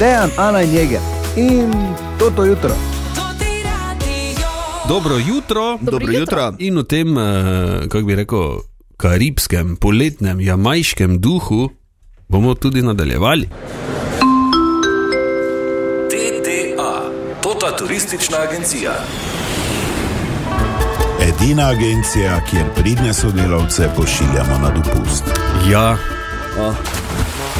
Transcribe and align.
Dejan, 0.00 0.30
Ana 0.36 0.62
in 0.62 0.72
Jeger. 0.72 1.00
In 1.36 1.70
to 2.18 2.30
to 2.30 2.44
jutro. 2.44 2.72
Dobro 4.88 5.16
jutro. 5.16 5.78
Dobro 5.80 6.12
jutro. 6.12 6.54
In 6.58 6.78
v 6.78 6.84
tem, 6.84 7.18
eh, 7.18 7.88
kako 7.88 8.06
bi 8.06 8.14
rekel, 8.14 8.64
karibskem, 8.96 9.76
poletnem, 9.76 10.40
jamajškem 10.40 11.20
duhu 11.20 11.68
bomo 12.28 12.54
tudi 12.54 12.82
nadaljevali. 12.82 13.48
TTA, 16.08 17.02
Tota 17.42 17.76
turistična 17.76 18.38
agencija. 18.48 18.92
Edina 21.28 21.68
agencija, 21.68 22.40
kjer 22.50 22.64
pridne 22.74 23.14
sodelavce 23.14 23.90
pošiljamo 23.96 24.58
na 24.62 24.70
dopust. 24.70 25.24
Ja, 25.70 25.96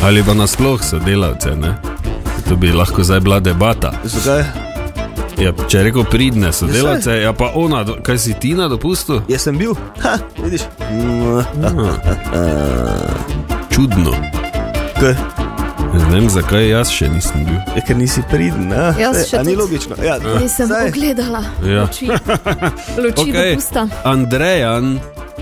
ali 0.03 0.25
pa 0.25 0.35
nasploh 0.35 0.81
sodelavce, 0.91 1.57
ne? 1.57 1.90
To 2.43 2.57
bi 2.57 2.73
lahko 2.73 3.03
zdaj 3.03 3.21
bila 3.21 3.41
debata. 3.41 3.93
Zakaj? 4.05 4.45
Ja, 5.39 5.53
če 5.65 5.79
je 5.79 5.85
rekel 5.85 6.05
pridne 6.05 6.51
sodelavce, 6.53 7.15
ja 7.15 7.33
pa 7.33 7.51
ona, 7.55 7.81
do- 7.83 7.97
kaj 7.99 8.19
si 8.19 8.35
ti 8.35 8.51
na 8.53 8.69
dopustu? 8.69 9.23
Jaz 9.29 9.41
sem 9.43 9.57
bil, 9.57 9.73
ha, 9.99 10.19
vidiš. 10.37 10.61
Čudno. 13.71 14.13
Kaj? 14.95 15.15
Ne 15.91 16.05
vem, 16.11 16.29
zakaj 16.29 16.69
jaz 16.69 16.91
še 16.91 17.09
nisem 17.09 17.45
bil. 17.45 17.57
Ja, 17.75 17.83
ker 17.83 17.97
nisi 17.97 18.23
pridn, 18.23 18.69
ne? 18.69 18.83
Jaz 18.97 19.25
še 19.27 19.39
a 19.39 19.43
ni 19.43 19.57
logično. 19.57 19.97
Ja, 19.99 20.19
Nisem 20.37 20.69
saj. 20.69 20.91
pogledala. 20.91 21.41
Ja. 21.65 21.83
Luči, 21.83 22.07
luči 22.97 23.25
okay. 23.25 23.55
dopusta. 23.55 23.87
Andrejan, 24.05 24.99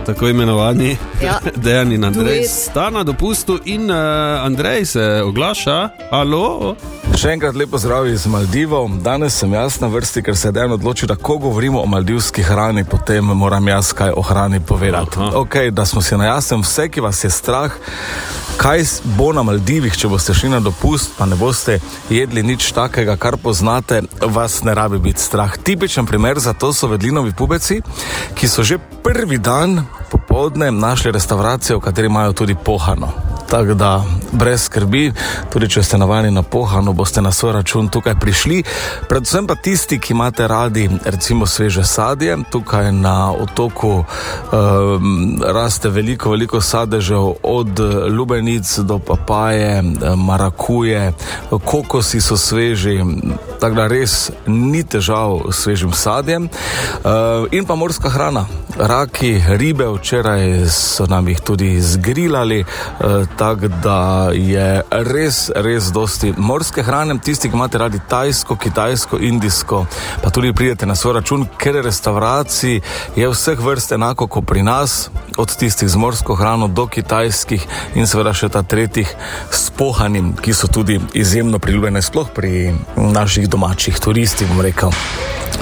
tako 0.08 0.28
imenovani, 0.28 0.96
Ja. 1.22 1.38
Dejan 1.64 1.92
in 1.92 2.04
Andrej, 2.04 2.42
sta 2.44 2.90
na 2.90 3.02
dopustu 3.04 3.58
in 3.64 3.90
uh, 3.90 3.96
Andrej 4.44 4.84
se 4.84 5.22
oglaša. 5.24 5.88
Alo? 6.10 6.76
Še 7.18 7.32
enkrat 7.34 7.56
lepo 7.58 7.74
zdrav 7.82 8.06
iz 8.06 8.28
Maldivov. 8.30 8.84
Danes 9.02 9.34
sem 9.40 9.50
jaz 9.50 9.80
na 9.82 9.88
vrsti, 9.90 10.20
ker 10.22 10.36
se 10.38 10.48
je 10.48 10.54
dejansko 10.54 10.76
odločil, 10.78 11.08
da 11.10 11.16
ko 11.18 11.34
govorimo 11.42 11.80
o 11.82 11.86
maldivski 11.90 12.44
hrani, 12.46 12.84
potem 12.86 13.32
moram 13.40 13.66
jaz 13.68 13.90
kaj 13.90 14.12
o 14.14 14.22
hrani 14.22 14.60
povedati. 14.62 15.18
Aha. 15.18 15.32
Okay, 15.40 15.72
da 15.74 15.82
smo 15.82 15.98
si 15.98 16.14
na 16.14 16.28
jasnem, 16.28 16.62
vse, 16.62 16.86
ki 16.86 17.02
vas 17.02 17.24
je 17.24 17.30
strah, 17.34 17.74
kaj 18.62 18.84
bo 19.18 19.32
na 19.34 19.42
Maldivih, 19.42 19.96
če 19.98 20.06
boste 20.12 20.30
šli 20.30 20.52
na 20.52 20.60
dopust, 20.62 21.16
pa 21.18 21.26
ne 21.26 21.34
boste 21.34 21.80
jedli 22.06 22.44
nič 22.46 22.70
takega, 22.76 23.18
kar 23.18 23.34
poznate, 23.42 24.04
vas 24.22 24.60
ne 24.62 24.76
rabi 24.78 25.02
biti 25.02 25.18
strah. 25.18 25.58
Tipičen 25.58 26.06
primer 26.06 26.38
za 26.38 26.54
to 26.54 26.70
so 26.70 26.86
vedlinovi 26.86 27.34
pubeci, 27.34 27.80
ki 28.38 28.46
so 28.46 28.62
že 28.62 28.78
prvi 28.78 29.42
dan 29.42 29.88
popovdne 30.14 30.70
našli 30.70 31.10
restauracijo, 31.10 31.80
v 31.82 31.88
kateri 31.90 32.06
imajo 32.06 32.44
tudi 32.44 32.54
pohano. 32.54 33.27
Tako 33.50 33.74
da 33.74 34.04
brez 34.32 34.62
skrbi, 34.62 35.12
tudi 35.52 35.68
če 35.72 35.82
ste 35.82 35.98
navajeni 35.98 36.30
na 36.30 36.42
pohano, 36.42 36.92
boste 36.92 37.22
na 37.24 37.32
svoj 37.32 37.52
račun 37.52 37.88
tukaj 37.88 38.14
prišli. 38.20 38.62
Predvsem 39.08 39.46
pa 39.46 39.54
tisti, 39.54 39.98
ki 39.98 40.12
imate 40.12 40.48
radi 40.48 40.88
recimo 41.04 41.46
sveže 41.46 41.84
sadje. 41.84 42.36
Tukaj 42.50 42.92
na 42.92 43.32
otoku 43.32 44.04
um, 44.04 45.40
raste 45.44 45.88
veliko, 45.88 46.30
veliko 46.30 46.60
sadežev, 46.60 47.32
od 47.42 47.80
lubenic 48.12 48.78
do 48.78 48.98
papaje, 48.98 49.82
marakuje, 50.16 51.12
kokosi 51.64 52.20
so 52.20 52.36
sveži, 52.36 53.00
tako 53.60 53.74
da 53.74 53.86
res 53.86 54.30
ni 54.46 54.84
težav 54.84 55.40
s 55.50 55.62
svežim 55.64 55.92
sadjem. 55.92 56.48
Uh, 56.48 57.48
in 57.50 57.64
pa 57.64 57.74
morska 57.74 58.12
hrana, 58.12 58.44
raki, 58.76 59.40
ribe, 59.48 59.88
včeraj 59.96 60.68
so 60.68 61.06
nam 61.08 61.28
jih 61.28 61.40
tudi 61.40 61.80
zgrilali, 61.80 62.60
uh, 62.60 63.37
tako 63.38 63.68
da 63.68 64.30
je 64.34 64.82
res, 64.90 65.50
res 65.54 65.92
dosti 65.94 66.32
morske 66.36 66.82
hrane. 66.82 67.18
Tisti, 67.24 67.48
ki 67.48 67.56
imate 67.56 67.78
radi 67.78 68.00
tajsko, 68.08 68.56
kitajsko, 68.56 69.18
indijsko, 69.20 69.84
pa 70.22 70.30
tudi 70.30 70.52
pridete 70.52 70.86
na 70.86 70.94
svoj 70.94 71.18
račun, 71.20 71.46
ker 71.58 71.78
restauracij 71.84 72.80
je 73.16 73.28
vseh 73.30 73.60
vrst 73.60 73.92
enako 73.92 74.26
kot 74.26 74.46
pri 74.46 74.62
nas, 74.62 75.10
od 75.36 75.56
tistih 75.56 75.88
z 75.88 75.96
morsko 75.96 76.34
hrano 76.34 76.68
do 76.68 76.86
kitajskih 76.86 77.66
in 77.94 78.06
seveda 78.06 78.34
še 78.34 78.48
ta 78.48 78.62
tretjih 78.62 79.14
s 79.50 79.70
pohanim, 79.70 80.34
ki 80.36 80.54
so 80.54 80.66
tudi 80.66 81.00
izjemno 81.14 81.58
priljubljene, 81.62 82.02
sploh 82.02 82.34
pri 82.34 82.74
naših 82.96 83.48
domačih 83.48 84.00
turistih, 84.02 84.50
bom 84.50 84.66
rekel. 84.66 84.90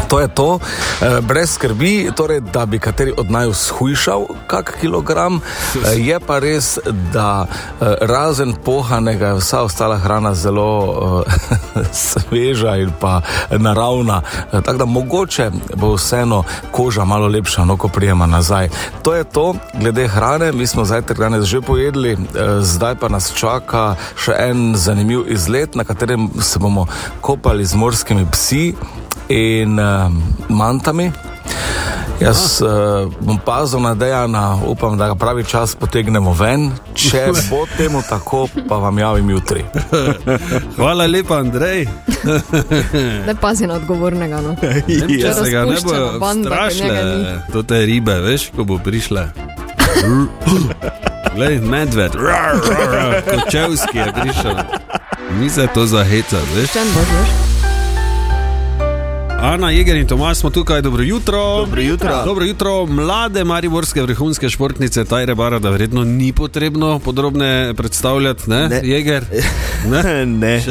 To 0.09 0.21
je 0.21 0.29
to, 0.29 0.59
eh, 0.59 1.21
brez 1.21 1.51
skrbi, 1.51 2.11
torej, 2.17 2.41
da 2.41 2.67
bi 2.67 2.79
kateri 2.79 3.13
od 3.17 3.31
naju 3.31 3.55
shujšal 3.55 4.27
kak 4.47 4.77
kilogram. 4.81 5.41
Eh, 5.75 5.97
Je 6.07 6.21
pa 6.21 6.39
res, 6.39 6.79
da 7.13 7.47
eh, 7.47 7.95
razen 8.01 8.55
pohanega 8.65 9.27
je 9.27 9.35
vsa 9.35 9.63
ostala 9.63 9.99
hrana 9.99 10.35
zelo 10.35 11.25
eh, 11.27 11.81
sveža 12.07 12.77
in 12.77 12.93
pa 13.01 13.21
naravna. 13.51 14.23
Tako 14.51 14.79
da 14.79 14.85
mogoče 14.85 15.51
bo 15.75 15.95
vseeno 15.95 16.45
koža 16.71 17.05
malo 17.05 17.27
lepša, 17.27 17.65
no 17.65 17.77
ko 17.77 17.89
prijema 17.89 18.27
nazaj. 18.27 18.69
To 19.03 19.15
je 19.15 19.25
to, 19.25 19.55
glede 19.75 20.09
hrane, 20.09 20.53
mi 20.53 20.67
smo 20.67 20.85
zajtrk 20.85 21.19
danes 21.19 21.45
že 21.45 21.61
pojedli, 21.61 22.17
zdaj 22.61 22.95
pa 22.95 23.09
nas 23.09 23.33
čaka 23.35 23.95
še 24.17 24.33
en 24.39 24.75
zanimiv 24.77 25.25
izlet, 25.27 25.75
na 25.75 25.85
katerem 25.85 26.31
se 26.41 26.59
bomo 26.59 26.87
kopali 27.21 27.65
z 27.65 27.75
morskimi 27.75 28.27
psi 28.33 28.75
in 29.29 29.79
uh, 29.79 30.11
mantami. 30.49 31.13
Jaz 32.21 32.63
uh, 32.65 33.13
bom 33.21 33.37
pazil 33.39 33.81
na 33.81 33.95
Dejana, 33.95 34.57
upam, 34.67 34.97
da 34.99 35.09
ga 35.09 35.15
pravi 35.15 35.45
čas 35.45 35.75
potegnemo 35.77 36.33
ven. 36.33 36.71
Če 36.95 37.29
bo 37.51 37.67
temu 37.77 38.01
tako, 38.09 38.47
pa 38.69 38.77
vam 38.81 38.99
javim 38.99 39.31
jutri. 39.31 39.65
Hvala 40.77 41.07
lepa, 41.07 41.39
Andrej. 41.45 41.85
Ne 43.27 43.35
pazi 43.41 43.67
na 43.67 43.75
odgovornega. 43.75 44.41
No. 44.41 44.57
Če 45.23 45.35
se 45.35 45.51
ga 45.51 45.65
ne 45.69 45.77
bojo 45.85 46.19
banda, 46.21 46.69
ni. 46.73 47.37
to 47.53 47.63
te 47.63 47.85
ribe, 47.85 48.17
veš, 48.25 48.51
ko 48.57 48.65
bo 48.65 48.79
prišle. 48.79 49.29
Glej, 51.37 51.61
medved, 51.61 52.17
rar, 52.17 52.57
rar, 52.65 52.89
rar, 52.93 53.19
kočevski 53.29 53.99
je 53.99 54.13
prišel. 54.23 54.57
Mi 55.37 55.51
se 55.51 55.69
to 55.75 55.85
zaheca, 55.87 56.41
veš. 56.55 56.73
Če 56.73 56.87
ne 56.87 56.97
boš, 56.97 57.13
veš. 57.19 57.46
Ana, 59.41 59.71
Jeger 59.71 59.97
in 59.97 60.07
Tomas 60.07 60.39
smo 60.39 60.51
tukaj, 60.51 60.83
dobro 60.83 61.03
jutro. 61.03 61.57
Dobro 61.57 61.81
jutro. 61.81 62.23
Dobro 62.25 62.45
jutro, 62.45 62.87
mlade 62.87 63.45
mariborske 63.45 64.03
vrhunske 64.03 64.49
športnice 64.51 65.05
Tajre 65.05 65.35
Bara, 65.35 65.59
da 65.59 65.71
verjetno 65.71 66.05
ni 66.05 66.33
potrebno 66.33 66.99
podrobne 66.99 67.75
predstavljati, 67.77 68.51
ne, 68.51 68.69
Ne. 68.69 68.81
Jeger? 68.85 69.25
Ne, 69.87 70.27
ne. 70.43 70.63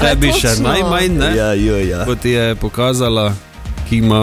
tebi 0.00 0.32
še 0.32 0.48
najmanj, 0.60 1.08
ne? 1.08 1.36
Ja, 1.36 1.52
jo, 1.54 1.78
ja. 1.78 2.04
Kot 2.04 2.20
ti 2.20 2.30
je 2.30 2.54
pokazala, 2.54 3.34
ki 3.88 3.96
ima 3.96 4.22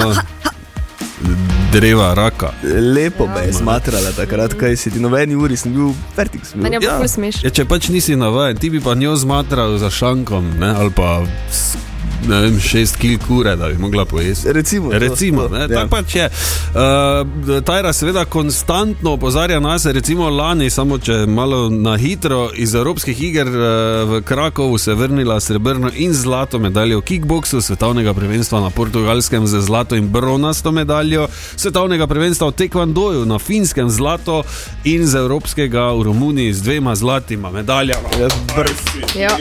dreva 1.72 2.14
raka. 2.14 2.50
Lepo 2.96 3.28
me 3.28 3.46
je 3.46 3.54
smatrala 3.54 4.12
takrat, 4.12 4.54
kaj 4.54 4.76
si 4.76 4.92
ti 4.92 5.00
noveni 5.00 5.36
uri, 5.36 5.58
sem 5.58 5.74
bil. 5.74 5.92
Sem 6.44 6.62
Meni 6.62 6.76
je 6.76 6.80
bil. 6.80 6.90
pa 6.90 6.98
ful 6.98 7.08
smeš. 7.08 7.44
Ja, 7.44 7.50
če 7.50 7.66
pač 7.66 7.90
nisi 7.90 8.16
navaden, 8.16 8.58
ti 8.58 8.70
bi 8.70 8.80
pa 8.80 8.96
njo 8.96 9.16
zmatral 9.16 9.78
za 9.78 9.90
šankom, 9.90 10.50
ne, 10.60 10.74
ali 10.76 10.90
pa 10.92 11.22
s, 11.52 11.76
ne 12.28 12.42
vem, 12.42 12.60
šest 12.60 12.98
kil 12.98 13.20
kure, 13.28 13.56
da 13.56 13.68
bi 13.68 13.78
mogla 13.78 14.06
pojesti. 14.06 14.54
Recimo, 14.54 14.92
to, 14.92 15.00
Recimo, 15.00 15.42
to, 15.42 15.56
ne, 15.56 15.62
ja. 15.62 15.68
tako 15.68 15.90
pač 15.90 16.16
je. 16.16 16.30
Uh, 16.30 17.64
Tajra 17.64 17.94
seveda 17.94 18.26
konstantno 18.26 19.12
opozarja 19.12 19.60
nas, 19.60 19.86
recimo 19.86 20.30
lani, 20.30 20.70
samo 20.70 20.98
če 20.98 21.26
malo 21.28 21.70
na 21.70 21.98
hitro 21.98 22.50
iz 22.56 22.76
Evropskih 22.76 23.24
iger 23.24 23.48
uh, 23.48 23.56
v 24.10 24.22
Krakovu 24.22 24.78
se 24.78 24.94
vrnila 24.94 25.40
srebrno 25.40 25.92
in 25.96 26.14
zlato 26.14 26.60
medaljo 26.60 27.00
v 27.00 27.04
kickboksu, 27.04 27.62
svetovnega 27.62 28.14
prvenstva 28.14 28.62
na 28.62 28.70
portugalskem 28.70 29.48
z 29.48 29.62
zlato 29.62 29.96
in 29.96 30.10
bronasto 30.10 30.72
medaljo, 30.72 31.28
svetovnega 31.56 32.08
prvenstva 32.08 32.48
v 32.48 32.52
tekvandoju 32.52 33.26
na 33.26 33.40
finskem 33.40 33.90
zlato 33.90 34.44
in 34.84 35.08
z 35.08 35.16
evropskega 35.16 35.92
v 35.94 36.04
Romuniji 36.04 36.54
z 36.54 36.62
dvema 36.62 36.96
zlatima 36.96 37.52
medaljama. 37.52 38.10
Ja, 38.20 38.28
br- 38.56 39.20
Ja. 39.20 39.38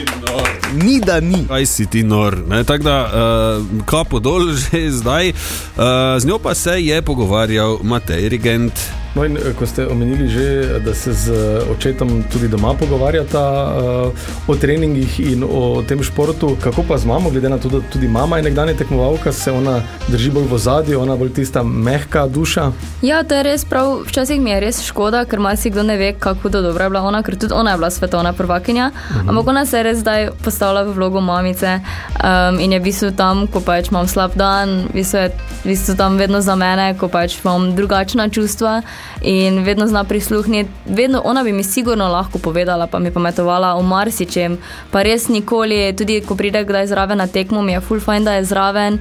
Ni 0.74 1.00
da 1.00 1.20
ni. 1.20 1.46
Kaj 1.48 1.66
si 1.66 1.86
ti 1.86 2.02
nor? 2.02 2.36
Ne? 2.48 2.64
Tako 2.64 2.84
da, 2.84 2.98
uh, 3.04 3.84
kapo 3.86 4.18
dol 4.18 4.52
že 4.60 4.90
zdaj. 4.90 5.30
Uh, 5.30 6.18
z 6.18 6.26
njo 6.26 6.38
pa 6.38 6.54
se 6.54 6.80
je 6.80 7.02
pogovarjal 7.02 7.78
Matej 7.82 8.28
Rigent. 8.28 8.72
No 9.18 9.24
in 9.24 9.36
eh, 9.36 9.50
ko 9.58 9.66
ste 9.66 9.82
omenili 9.86 10.28
že, 10.28 10.78
da 10.78 10.94
se 10.94 11.12
z 11.12 11.32
eh, 11.34 11.70
očetom 11.72 12.22
tudi 12.32 12.48
doma 12.48 12.74
pogovarjata 12.74 13.42
uh, 13.42 14.12
o 14.46 14.54
treningih 14.56 15.20
in 15.20 15.42
o 15.42 15.82
tem 15.82 16.02
športu, 16.02 16.56
kako 16.62 16.82
pa 16.88 16.98
z 16.98 17.06
mamo, 17.06 17.30
glede 17.30 17.48
na 17.48 17.58
to, 17.58 17.68
da 17.68 17.80
tudi 17.80 18.08
mama 18.08 18.36
je 18.36 18.42
nekdanja 18.42 18.74
tekmovalka, 18.78 19.32
se 19.32 19.52
ona 19.52 19.82
drži 20.08 20.30
bolj 20.30 20.46
v 20.46 20.58
zadju, 20.58 21.00
ona 21.00 21.16
bolj 21.16 21.32
tista 21.34 21.62
mehka 21.62 22.26
duša. 22.26 22.70
Ja, 23.02 23.22
to 23.22 23.34
je 23.34 23.42
res 23.42 23.64
prav. 23.64 24.04
Včasih 24.06 24.40
mi 24.40 24.50
je 24.50 24.60
res 24.60 24.82
škoda, 24.86 25.24
ker 25.24 25.42
marsikdo 25.42 25.82
ne 25.82 25.96
ve, 25.96 26.12
kako 26.14 26.48
da 26.48 26.62
dobra 26.62 26.86
je 26.86 26.90
bila 26.90 27.02
ona, 27.02 27.22
ker 27.22 27.34
tudi 27.36 27.54
ona 27.54 27.74
je 27.74 27.82
bila 27.82 27.90
svetovna 27.90 28.32
prvakinja. 28.32 28.90
Mhm. 28.90 29.28
Ampak 29.28 29.46
ona 29.46 29.66
se 29.66 29.78
je 29.78 29.82
res 29.82 29.98
zdaj 29.98 30.30
postavila 30.44 30.82
v 30.86 30.94
vlogo 30.94 31.20
mamice 31.20 31.80
um, 31.80 32.60
in 32.60 32.72
je 32.72 32.78
v 32.78 32.86
bistvu 32.86 33.10
tam, 33.18 33.46
ko 33.46 33.60
pač 33.60 33.90
imam 33.90 34.06
slab 34.06 34.38
dan, 34.38 34.86
v 34.92 35.02
bistvu 35.02 35.26
je 35.26 35.28
v 35.64 35.74
bistvu 35.74 35.98
tam 35.98 36.18
vedno 36.22 36.40
za 36.40 36.54
mene, 36.54 36.94
ko 36.94 37.08
pač 37.10 37.40
imam 37.42 37.74
drugačna 37.74 38.28
čustva. 38.28 38.82
In 39.20 39.64
vedno 39.64 39.86
zna 39.86 40.04
prisluhniti. 40.04 40.70
Vedno 40.86 41.22
ona 41.24 41.44
bi 41.44 41.52
mi 41.52 41.62
sigurno 41.62 42.08
lahko 42.08 42.38
povedala, 42.38 42.86
pa 42.86 42.98
mi 42.98 43.10
pametovala 43.10 43.74
o 43.74 43.82
marsičem, 43.82 44.58
pa 44.90 45.02
res 45.02 45.28
nikoli, 45.28 45.96
tudi 45.96 46.20
ko 46.20 46.36
pride 46.36 46.64
kdaj 46.64 46.86
zraven 46.86 47.18
na 47.18 47.26
tekmo, 47.26 47.62
mi 47.62 47.72
je 47.72 47.80
full 47.80 48.00
fajn, 48.00 48.24
da 48.24 48.32
je 48.32 48.44
zraven. 48.44 48.98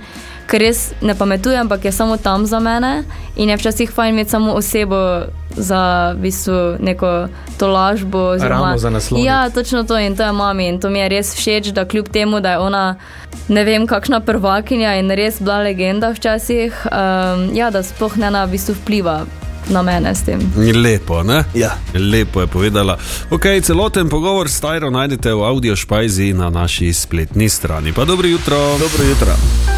Ker 0.47 0.61
res 0.63 0.93
ne 1.01 1.11
pametuje, 1.15 1.57
ampak 1.59 1.85
je 1.85 1.91
samo 1.91 2.17
tam 2.17 2.45
za 2.45 2.59
mene 2.59 3.03
in 3.35 3.49
je 3.49 3.57
včasih 3.57 3.91
fajn 3.91 4.13
imeti 4.13 4.29
samo 4.29 4.53
osebo 4.53 5.27
za 5.51 6.13
v 6.15 6.21
bistvu 6.21 6.77
neko 6.79 7.27
tolažbo. 7.59 8.37
Ramo 8.39 8.77
za 8.77 8.89
nasloniti. 8.89 9.27
Ja, 9.27 9.49
točno 9.49 9.83
to 9.83 9.99
in 9.99 10.15
to 10.15 10.23
je 10.23 10.31
mami 10.31 10.67
in 10.67 10.79
to 10.79 10.89
mi 10.89 10.99
je 10.99 11.09
res 11.09 11.35
všeč, 11.35 11.73
da 11.75 11.85
kljub 11.85 12.07
temu, 12.07 12.39
da 12.39 12.51
je 12.51 12.59
ona 12.59 12.95
ne 13.47 13.63
vem, 13.63 13.87
kakšna 13.87 14.19
prvakinja 14.19 14.95
in 14.99 15.11
res 15.11 15.41
bila 15.41 15.59
legenda 15.63 16.11
včasih, 16.11 16.85
um, 16.91 17.49
ja, 17.55 17.69
da 17.71 17.83
sploh 17.83 18.17
ne 18.17 18.31
na 18.31 18.45
v 18.45 18.55
bistvu 18.55 18.75
vpliva 18.81 19.25
na 19.69 19.81
mene 19.81 20.15
s 20.15 20.21
tem. 20.21 20.39
Lepo, 20.83 21.23
ne? 21.23 21.43
Ja. 21.53 21.77
Lepo 21.93 22.41
je 22.41 22.47
povedala. 22.47 22.97
Okay, 23.29 23.61
celoten 23.61 24.09
pogovor 24.09 24.49
s 24.49 24.59
Tajro 24.59 24.89
najdete 24.89 25.33
v 25.33 25.43
audio 25.43 25.75
špajzi 25.75 26.33
na 26.33 26.49
naši 26.49 26.93
spletni 26.93 27.49
strani. 27.49 27.93
Pa 27.93 28.05
dobro 28.05 28.27
jutro. 28.27 28.57
Dobro 28.79 29.03
jutro. 29.03 29.76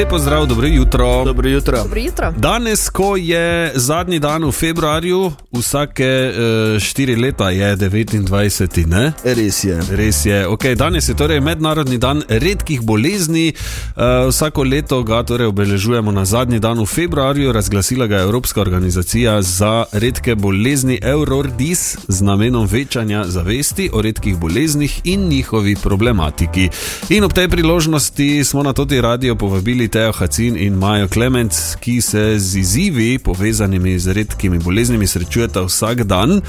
Lepo 0.00 0.18
zdrav, 0.18 0.46
dobro 0.46 0.66
jutro. 0.66 1.24
Dobro 1.24 1.48
jutro. 1.48 1.78
Dobro 1.82 2.00
jutro. 2.00 2.32
Danes, 2.36 2.88
ko 2.88 3.16
je 3.16 3.72
zadnji 3.74 4.18
dan 4.18 4.44
v 4.44 4.52
februarju, 4.52 5.32
vsake 5.52 6.32
uh, 6.32 6.80
štiri 6.80 7.16
leta 7.16 7.50
je 7.50 7.76
29. 7.76 8.86
Ne? 8.86 9.12
Res 9.24 9.64
je. 9.64 9.80
Res 9.90 10.26
je. 10.26 10.46
Okay, 10.48 10.74
danes 10.74 11.08
je 11.08 11.16
torej 11.16 11.40
mednarodni 11.40 11.98
dan 11.98 12.22
redkih 12.28 12.80
bolezni. 12.82 13.52
Uh, 13.52 14.28
vsako 14.28 14.62
leto 14.62 15.02
ga 15.02 15.22
torej 15.22 15.46
obeležujemo 15.46 16.12
na 16.12 16.24
zadnji 16.24 16.58
dan 16.58 16.80
v 16.80 16.86
februarju. 16.86 17.52
Razglasila 17.52 18.06
ga 18.06 18.16
je 18.16 18.22
Evropska 18.22 18.60
organizacija 18.60 19.42
za 19.42 19.84
redke 19.92 20.34
bolezni 20.34 20.98
Eurordis 21.02 21.96
z 22.08 22.22
namenom 22.22 22.66
večanja 22.66 23.24
zavesti 23.26 23.90
o 23.92 24.02
redkih 24.02 24.38
boleznih 24.38 25.00
in 25.04 25.28
njihovi 25.28 25.76
problematiki. 25.82 26.68
In 27.08 27.24
ob 27.24 27.32
tej 27.32 27.48
priložnosti 27.48 28.44
smo 28.44 28.62
na 28.62 28.72
toti 28.72 29.00
radio 29.00 29.36
povabili 29.36 29.69
Teo 29.88 30.12
Hacin 30.12 30.56
in 30.56 30.74
Majo 30.74 31.08
Klement, 31.08 31.54
ki 31.80 32.00
se 32.00 32.38
z 32.38 32.58
izzivi 32.58 33.18
povezanimi 33.18 33.98
z 33.98 34.12
redkimi 34.12 34.58
boleznimi 34.58 35.06
srečujeta 35.06 35.62
vsak 35.62 36.04
dan. 36.04 36.30
Uh, 36.30 36.40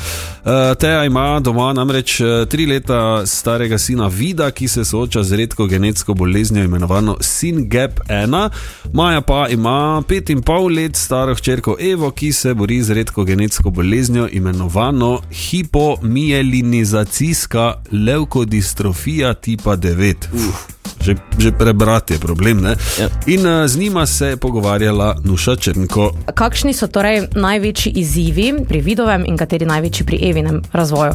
Teja 0.79 1.05
ima 1.05 1.39
doma 1.39 1.73
namreč 1.73 2.21
eh, 2.21 2.45
tri 2.49 2.65
leta 2.65 3.25
starega 3.25 3.77
sina 3.77 4.07
Vida, 4.07 4.51
ki 4.51 4.67
se 4.67 4.85
sooča 4.85 5.23
z 5.23 5.35
redko 5.35 5.67
genetsko 5.67 6.13
boleznijo 6.13 6.65
imenovano 6.65 7.15
SINGAP1. 7.19 8.49
Maja 8.93 9.21
pa 9.21 9.47
ima 9.49 10.03
pet 10.07 10.29
in 10.29 10.41
pol 10.41 10.73
let 10.73 10.95
staro 10.95 11.35
hčerko 11.35 11.75
Evo, 11.79 12.11
ki 12.11 12.33
se 12.33 12.53
bori 12.53 12.83
z 12.83 12.93
redko 12.93 13.23
genetsko 13.23 13.69
boleznijo 13.69 14.27
imenovano 14.31 15.19
hipomielinizacijska 15.31 17.73
leukodistrofija 17.91 19.33
tipa 19.33 19.77
9. 19.77 20.15
Uf. 20.33 20.80
Že, 21.01 21.15
že 21.37 21.51
prebrati 21.51 22.13
je 22.13 22.19
problem. 22.19 22.61
Ne? 22.61 22.75
Ja. 22.99 23.09
In 23.25 23.45
uh, 23.47 23.67
z 23.67 23.77
njima 23.77 24.05
se 24.05 24.27
je 24.27 24.37
pogovarjala 24.37 25.15
Nuša 25.23 25.55
Črnko. 25.55 26.11
Kakšni 26.33 26.73
so 26.73 26.87
torej 26.87 27.27
največji 27.35 27.91
izzivi 27.95 28.53
pri 28.67 28.81
vidovem 28.81 29.25
in 29.25 29.37
kateri 29.37 29.65
največji 29.65 30.05
pri 30.05 30.19
evinem 30.29 30.61
razvoju? 30.71 31.13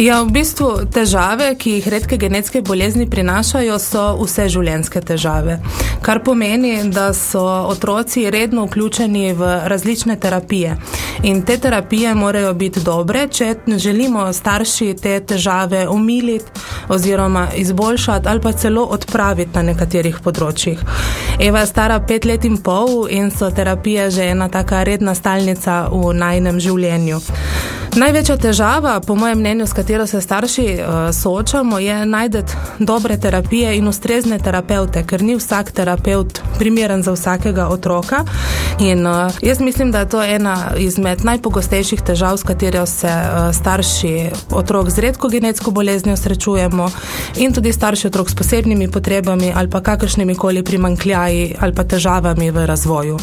Ja, 0.00 0.22
v 0.24 0.32
bistvu 0.32 0.86
težave, 0.88 1.50
ki 1.60 1.74
jih 1.76 1.86
redke 1.92 2.16
genetske 2.16 2.62
bolezni 2.64 3.04
prinašajo, 3.10 3.76
so 3.76 4.04
vse 4.22 4.46
življenjske 4.48 5.02
težave. 5.04 5.58
Kar 6.00 6.22
pomeni, 6.24 6.78
da 6.88 7.10
so 7.12 7.42
otroci 7.68 8.24
redno 8.32 8.64
vključeni 8.64 9.34
v 9.36 9.50
različne 9.68 10.16
terapije. 10.16 10.78
In 11.28 11.42
te 11.44 11.58
terapije 11.60 12.14
morajo 12.16 12.54
biti 12.54 12.80
dobre, 12.80 13.26
če 13.28 13.54
želimo 13.76 14.32
starši 14.32 14.94
te 15.02 15.18
težave 15.20 15.84
umiliti 15.88 16.64
oziroma 16.88 17.48
izboljšati 17.56 18.28
ali 18.28 18.40
pa 18.40 18.52
celo 18.52 18.81
odpraviti 18.90 19.54
na 19.54 19.62
nekaterih 19.72 20.20
področjih. 20.24 20.80
Eva 21.40 21.62
je 21.62 21.70
stara 21.70 22.00
pet 22.00 22.24
let 22.24 22.44
in 22.44 22.58
pol 22.58 23.06
in 23.10 23.30
so 23.30 23.50
terapije 23.50 24.10
že 24.10 24.30
ena 24.30 24.48
taka 24.48 24.82
redna 24.84 25.14
stalnica 25.14 25.88
v 25.92 26.12
najnem 26.14 26.60
življenju. 26.60 27.20
Največja 27.92 28.38
težava, 28.40 28.94
po 29.04 29.12
mojem 29.20 29.38
mnenju, 29.38 29.66
s 29.68 29.76
katero 29.76 30.06
se 30.08 30.20
starši 30.20 30.62
uh, 30.80 30.94
soočamo, 31.12 31.78
je 31.78 32.06
najti 32.06 32.38
dobre 32.78 33.18
terapije 33.20 33.74
in 33.76 33.88
ustrezne 33.88 34.38
terapeute, 34.38 35.02
ker 35.04 35.22
ni 35.22 35.36
vsak 35.36 35.74
terapeut 35.76 36.40
primeren 36.58 37.02
za 37.02 37.12
vsakega 37.12 37.66
otroka. 37.68 38.22
In 38.80 39.06
uh, 39.06 39.36
jaz 39.42 39.60
mislim, 39.60 39.92
da 39.92 39.98
je 39.98 40.08
to 40.08 40.22
ena 40.22 40.56
izmed 40.78 41.24
najpogostejših 41.24 42.00
težav, 42.00 42.40
s 42.40 42.48
katero 42.48 42.86
se 42.86 43.12
uh, 43.12 43.52
starši 43.52 44.30
otrok 44.50 44.90
z 44.90 44.98
redko 44.98 45.28
genetsko 45.28 45.70
boleznijo 45.70 46.16
srečujemo 46.16 46.88
in 47.36 47.52
tudi 47.52 47.72
starši 47.72 48.06
otrok 48.06 48.30
s 48.30 48.34
posebnimi 48.34 48.88
potrebami 48.90 49.52
ali 49.54 49.70
pa 49.70 49.80
kakršnimi 49.80 50.34
koli 50.34 50.62
primankljaji 50.62 51.56
ali 51.60 51.74
pa 51.74 51.84
težavami 51.84 52.50
v 52.50 52.66
razvoju. 52.66 53.18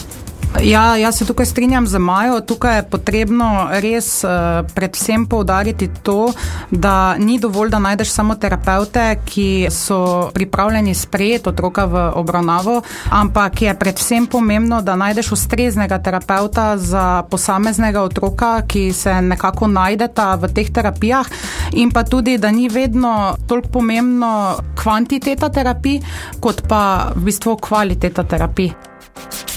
Ja, 0.57 0.95
jaz 0.97 1.17
se 1.17 1.25
tukaj 1.25 1.45
strinjam 1.45 1.87
z 1.87 1.97
Majo. 1.97 2.39
Tukaj 2.41 2.75
je 2.75 2.83
potrebno 2.89 3.67
res 3.71 4.23
uh, 4.23 4.65
predvsem 4.75 5.27
poudariti 5.29 5.89
to, 6.03 6.33
da 6.71 7.17
ni 7.17 7.37
dovolj, 7.39 7.69
da 7.69 7.79
najdeš 7.79 8.09
samo 8.09 8.35
terapeute, 8.35 9.21
ki 9.25 9.67
so 9.71 10.31
pripravljeni 10.33 10.95
sprejeti 10.95 11.49
otroka 11.49 11.85
v 11.85 12.03
obravnavo, 12.15 12.81
ampak 13.11 13.61
je 13.61 13.77
predvsem 13.79 14.27
pomembno, 14.27 14.81
da 14.81 14.95
najdeš 14.95 15.31
ustreznega 15.37 16.01
terapeuta 16.03 16.77
za 16.77 17.23
posameznega 17.29 18.01
otroka, 18.01 18.61
ki 18.67 18.89
se 18.93 19.21
nekako 19.21 19.67
najdeta 19.67 20.33
v 20.35 20.53
teh 20.53 20.73
terapijah, 20.73 21.29
in 21.71 21.93
pa 21.93 22.03
tudi, 22.03 22.37
da 22.37 22.51
ni 22.51 22.67
vedno 22.69 23.37
toliko 23.47 23.69
pomembno 23.79 24.57
kvantiteta 24.75 25.49
terapij, 25.49 26.01
kot 26.41 26.65
pa 26.67 27.13
v 27.15 27.29
bistvu 27.29 27.57
kvaliteta 27.61 28.23
terapij. 28.23 28.88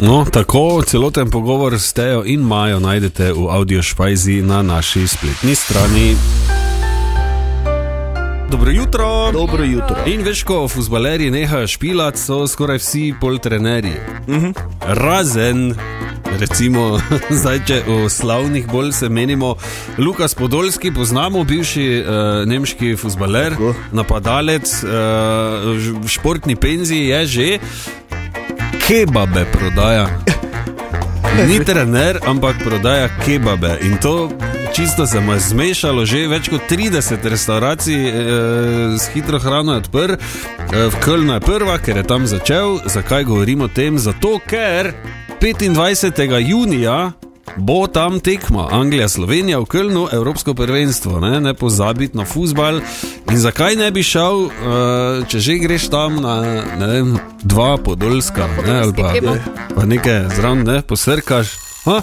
No, 0.00 0.24
tako 0.32 0.82
celoten 0.86 1.30
pogovor 1.30 1.74
s 1.80 1.92
Tejo 1.92 2.22
in 2.26 2.40
Majo 2.40 2.80
najdete 2.80 3.32
v 3.32 3.48
audio 3.50 3.82
špajzi 3.82 4.42
na 4.42 4.62
naši 4.62 5.08
spletni 5.08 5.54
strani. 5.54 6.16
Dobro 8.50 8.70
jutro. 8.70 9.32
Dobro 9.32 9.64
jutro. 9.64 9.96
In 10.06 10.22
veš, 10.22 10.42
ko 10.42 10.68
futbalerji 10.68 11.30
nehajo 11.30 11.66
špilati, 11.66 12.20
so 12.20 12.46
skoraj 12.46 12.78
vsi 12.78 13.14
poltrenerji. 13.20 13.94
Uh 14.28 14.34
-huh. 14.34 14.54
Razen, 14.80 15.74
recimo, 16.40 17.00
zdaj, 17.40 17.60
če 17.66 17.82
o 17.88 18.08
slavnih 18.08 18.66
bolj 18.66 18.92
se 18.92 19.08
menimo, 19.08 19.54
Lukas 19.98 20.34
Podolski, 20.34 20.92
poznamo 20.94 21.44
bivši 21.44 22.04
uh, 22.06 22.48
nemški 22.48 22.96
futbaler, 22.96 23.56
napadalec, 23.92 24.84
uh, 24.84 26.08
športni 26.08 26.56
penziji 26.56 27.06
je 27.06 27.26
že, 27.26 27.58
kebabe 28.86 29.44
prodaja. 29.52 30.06
Ni 31.48 31.64
trener, 31.64 32.18
ampak 32.26 32.56
prodaja 32.64 33.08
kebabe. 33.24 33.78
In 33.82 33.96
to 33.96 34.30
čisto 34.74 35.06
se 35.06 35.20
mu 35.20 35.32
je 35.32 35.40
zmešalo, 35.40 36.04
že 36.04 36.26
več 36.28 36.48
kot 36.48 36.68
30 36.70 37.24
restauracij 37.24 37.94
eh, 37.94 38.14
s 38.98 39.08
hitro 39.14 39.38
hrano 39.38 39.72
je 39.72 39.84
odprl. 39.84 40.12
Eh, 40.12 40.88
v 40.90 40.94
Kölnu 41.04 41.34
je 41.34 41.40
prva, 41.40 41.78
ker 41.78 41.96
je 41.96 42.04
tam 42.04 42.26
začel. 42.26 42.80
Zakaj 42.84 43.24
govorimo 43.24 43.64
o 43.64 43.72
tem? 43.72 43.98
Zato, 43.98 44.38
ker 44.46 44.92
25. 45.40 46.38
junija. 46.48 47.12
Bo 47.56 47.86
tam 47.86 48.20
tekma 48.20 48.68
Anglija, 48.72 49.08
Slovenija 49.08 49.58
v 49.60 49.64
Kölnu, 49.64 50.08
Evropsko 50.12 50.54
prvenstvo, 50.54 51.20
ne, 51.20 51.40
ne 51.40 51.54
pozabiti 51.54 52.16
na 52.16 52.24
futbal. 52.24 52.80
In 53.30 53.38
zakaj 53.38 53.76
ne 53.76 53.90
bi 53.90 54.02
šel, 54.02 54.46
uh, 54.46 55.26
če 55.28 55.38
že 55.38 55.58
greš 55.58 55.88
tam 55.92 56.16
na 56.22 56.40
ne 56.80 56.86
vem, 56.86 57.18
dva 57.42 57.76
podolska, 57.76 58.48
ne, 58.66 58.80
ali 58.80 58.92
pa, 58.96 59.12
pa 59.76 59.84
nekaj 59.84 60.28
zraven, 60.36 60.64
ne, 60.64 60.82
posrkaš. 60.82 61.52
Ha? 61.84 62.00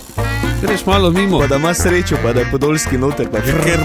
Greš 0.61 0.85
malo 0.85 1.11
mimo. 1.11 1.39
Pa 1.39 1.47
da 1.47 1.55
imaš 1.55 1.77
srečo, 1.77 2.17
pa 2.23 2.33
da 2.33 2.39
je 2.39 2.51
podolski 2.51 2.97
noter. 2.97 3.29
Pa 3.31 3.39
Ker 3.41 3.79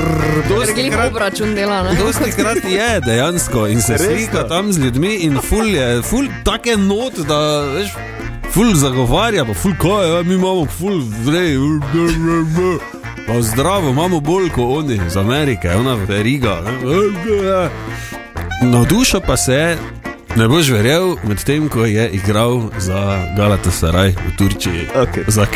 dosti 0.48 0.90
krat- 0.90 1.10
obračun 1.10 1.54
dela, 1.54 1.82
ne? 1.82 1.94
Dosti 1.94 2.32
krat 2.36 2.64
je 2.66 3.00
dejansko 3.06 3.66
in 3.66 3.82
se 3.82 3.92
Res, 3.92 4.02
slika 4.02 4.48
tam 4.48 4.72
z 4.72 4.78
ljudmi 4.78 5.14
in 5.14 5.38
ful 5.48 5.66
je, 5.66 6.02
ful 6.02 6.26
take 6.44 6.76
not, 6.76 7.14
da 7.28 7.60
veš. 7.60 7.94
Ful 8.54 8.74
zagovarja, 8.74 9.44
pa 9.44 9.54
ful 9.54 9.72
kaj, 9.74 10.08
ja, 10.08 10.22
mi 10.22 10.34
imamo 10.34 10.66
ful 10.68 11.02
vrej. 11.20 11.56
Pa 13.26 13.42
zdravo, 13.42 13.90
imamo 13.90 14.20
bolj 14.20 14.48
kot 14.50 14.78
oni 14.78 15.00
iz 15.06 15.16
Amerike, 15.16 15.70
ona 15.70 15.94
veriga. 15.96 16.60
ne. 16.62 17.68
Navdušil 18.64 19.20
pa 19.20 19.36
se 19.36 19.52
je, 19.52 19.78
ne 20.36 20.48
boš 20.48 20.68
verjel, 20.68 21.16
medtem 21.24 21.68
ko 21.68 21.84
je 21.84 22.10
igral 22.10 22.62
za 22.78 23.00
Galatasaray 23.36 24.10
v 24.10 24.36
Turčiji. 24.38 24.86
Okej. 24.96 25.24
Za 25.26 25.46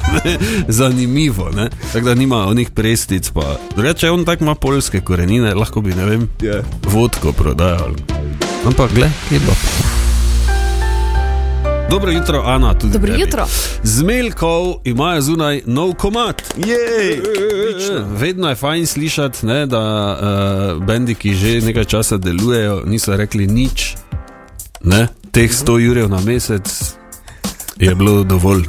zanimivo. 0.78 1.50
ne. 1.50 1.68
Tako 1.92 2.04
da 2.04 2.14
nima 2.14 2.36
onih 2.38 2.70
prestic. 2.70 3.30
Pa. 3.30 3.56
Reče, 3.76 4.10
on 4.10 4.24
tako 4.24 4.44
ima 4.44 4.54
polske 4.54 5.00
korenine, 5.00 5.54
lahko 5.54 5.80
bi, 5.80 5.94
ne 5.94 6.04
vem, 6.04 6.28
Ja. 6.42 6.62
vodko 6.84 7.32
prodajal. 7.32 7.92
Ampak, 8.66 8.90
gled, 8.94 9.10
kebab. 9.28 9.91
Dobro 11.92 12.10
jutro, 12.10 12.42
Ana. 12.46 12.74
Dobro 12.82 13.12
tebi. 13.12 13.20
jutro. 13.20 13.46
Zmeljkov 13.82 14.74
imajo 14.84 15.20
zunaj 15.20 15.62
nov 15.66 15.94
komat. 15.94 16.42
Jej, 16.56 17.20
Vedno 18.18 18.48
je 18.48 18.54
fajn 18.54 18.86
slišati, 18.86 19.46
ne, 19.46 19.66
da 19.66 19.82
uh, 20.76 20.84
bendi, 20.84 21.14
ki 21.14 21.34
že 21.34 21.60
nekaj 21.60 21.84
časa 21.84 22.16
delujejo, 22.16 22.82
niso 22.86 23.16
rekli 23.16 23.46
nič. 23.46 23.96
Ne? 24.80 25.08
Teh 25.30 25.50
100 25.50 25.78
jurjev 25.78 26.08
na 26.08 26.20
mesec 26.20 26.94
je 27.76 27.94
bilo 27.94 28.24
dovolj. 28.24 28.62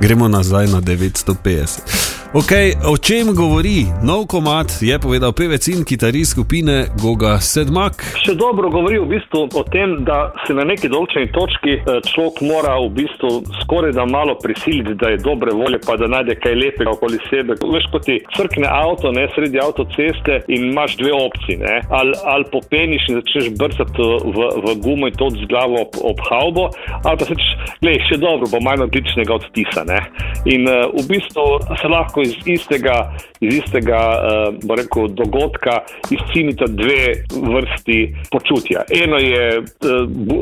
Gremo 0.00 0.28
nazaj 0.28 0.66
na 0.66 0.80
950. 0.80 2.01
Okay, 2.32 2.72
o 2.88 2.96
čem 2.96 3.34
govori 3.36 3.84
nov 4.00 4.24
komat, 4.24 4.80
je 4.80 4.96
povedal 4.96 5.36
pevec 5.36 5.66
in 5.68 5.84
kitarist 5.84 6.32
skupine 6.32 6.86
Goga 6.96 7.34
Sedmak. 7.36 8.00
Še 8.24 8.32
dobro 8.40 8.70
govori 8.72 8.96
v 9.02 9.10
bistvu 9.10 9.42
o 9.52 9.62
tem, 9.68 9.98
da 10.08 10.32
se 10.46 10.56
na 10.56 10.64
neki 10.64 10.88
določeni 10.88 11.28
točki 11.28 11.74
eh, 11.76 11.98
človek 12.08 12.40
mora 12.48 12.78
v 12.80 12.88
bistvu 13.02 13.32
skoraj 13.60 13.92
da 13.98 14.06
malo 14.08 14.32
prisiliti, 14.40 14.94
da 14.96 15.10
je 15.12 15.18
dobre 15.20 15.52
volje, 15.52 15.82
pa 15.84 15.98
da 16.00 16.08
najde 16.08 16.38
kaj 16.40 16.56
lepega 16.56 16.94
okoli 16.94 17.20
sebe. 17.26 17.58
Veš, 17.60 17.90
ko 17.92 18.00
ti 18.00 18.16
crkne 18.32 18.64
avto, 18.64 19.12
ne 19.12 19.26
sredi 19.36 19.60
avtoceste 19.60 20.40
in 20.48 20.70
imaš 20.70 20.96
dve 21.02 21.12
opcije. 21.12 21.82
Ali 21.92 22.16
al 22.24 22.48
popeniš 22.48 23.10
in 23.12 23.20
začneš 23.20 23.52
brcati 23.60 24.08
v, 24.24 24.48
v 24.64 24.78
gumo 24.80 25.12
in 25.12 25.20
to 25.20 25.28
z 25.36 25.50
glavo 25.52 25.84
ob, 25.84 26.00
ob 26.14 26.24
havbo, 26.30 26.70
ali 26.96 27.12
pa 27.12 27.28
se 27.28 27.36
češ, 27.36 27.52
gledaj, 27.84 28.02
še 28.08 28.20
dobro, 28.24 28.48
bo 28.56 28.64
manj 28.64 28.88
odličnega 28.88 29.36
odtisa. 29.36 29.84
Ne. 29.84 30.00
In 30.48 30.64
uh, 30.64 30.88
v 30.96 31.06
bistvu 31.12 31.60
se 31.76 31.92
lahko 31.92 32.21
iz 32.22 32.34
istega, 32.46 32.96
iz 33.40 33.54
istega 33.54 34.00
uh, 34.00 34.76
rekel, 34.76 35.08
dogodka 35.08 35.78
izcimita 36.10 36.66
dve 36.68 37.24
vrsti 37.30 37.98
počutja. 38.30 38.84
Eno 39.04 39.18
je 39.18 39.58
uh, 39.58 39.64